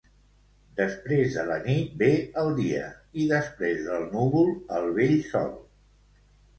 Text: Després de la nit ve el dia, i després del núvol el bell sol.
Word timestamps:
Després 0.79 1.35
de 1.35 1.43
la 1.49 1.57
nit 1.67 1.93
ve 2.03 2.09
el 2.45 2.51
dia, 2.61 2.89
i 3.21 3.29
després 3.37 3.87
del 3.93 4.09
núvol 4.19 4.53
el 4.81 4.93
bell 5.01 5.19
sol. 5.33 5.59